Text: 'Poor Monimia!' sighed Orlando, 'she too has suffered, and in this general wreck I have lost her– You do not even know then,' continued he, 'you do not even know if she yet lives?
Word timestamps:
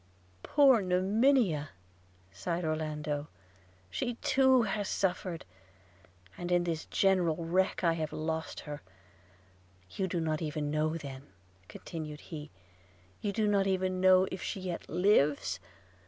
'Poor 0.41 0.81
Monimia!' 0.81 1.69
sighed 2.31 2.65
Orlando, 2.65 3.27
'she 3.91 4.15
too 4.15 4.63
has 4.63 4.89
suffered, 4.89 5.45
and 6.39 6.51
in 6.51 6.63
this 6.63 6.85
general 6.85 7.35
wreck 7.35 7.83
I 7.83 7.93
have 7.93 8.11
lost 8.11 8.61
her– 8.61 8.81
You 9.97 10.07
do 10.07 10.19
not 10.19 10.41
even 10.41 10.71
know 10.71 10.97
then,' 10.97 11.27
continued 11.67 12.21
he, 12.21 12.49
'you 13.21 13.31
do 13.31 13.47
not 13.47 13.67
even 13.67 14.01
know 14.01 14.27
if 14.31 14.41
she 14.41 14.59
yet 14.61 14.89
lives? 14.89 15.59